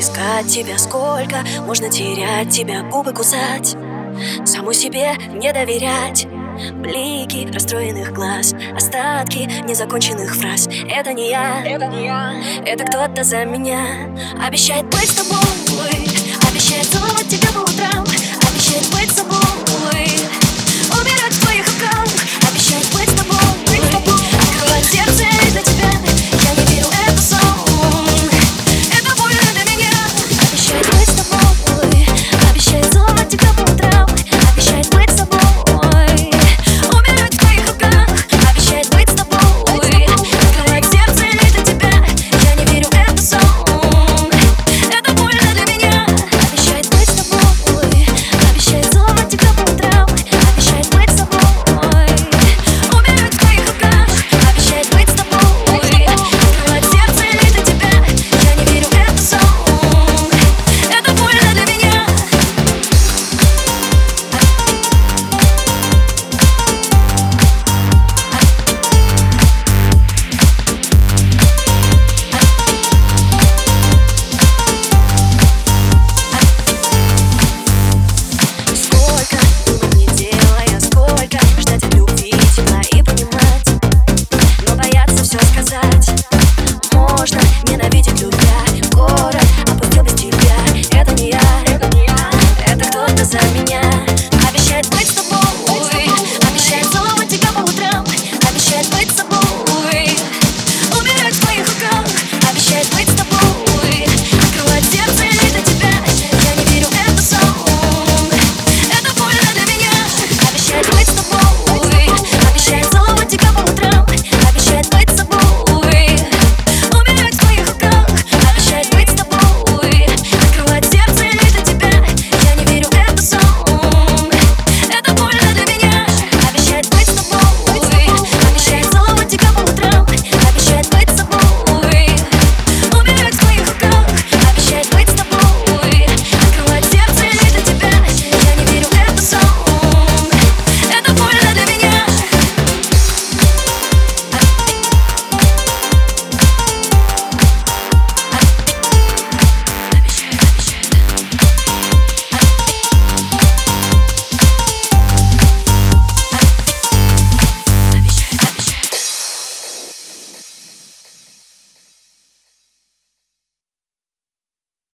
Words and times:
Искать 0.00 0.46
тебя 0.48 0.78
сколько 0.78 1.44
Можно 1.66 1.90
терять 1.90 2.48
тебя, 2.48 2.82
губы 2.84 3.12
кусать 3.12 3.76
Саму 4.46 4.72
себе 4.72 5.12
не 5.34 5.52
доверять. 5.52 6.26
Блики 6.72 7.46
расстроенных 7.52 8.14
глаз 8.14 8.54
Остатки 8.74 9.40
незаконченных 9.68 10.34
фраз. 10.34 10.68
Это 10.88 11.12
не 11.12 11.28
я, 11.28 11.62
это 11.66 11.86
не 11.86 12.06
я. 12.06 12.32
Это 12.64 12.84
кто-то 12.86 13.24
за 13.24 13.44
меня. 13.44 14.10
Обещает 14.42 14.86
быть 14.86 15.10
с 15.10 15.16
тобой 15.16 16.08
Обещает 16.50 16.86